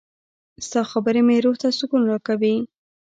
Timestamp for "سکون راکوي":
1.79-2.55